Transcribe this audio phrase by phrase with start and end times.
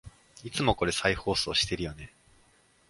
[0.43, 2.11] いつもこれ再放送してるよね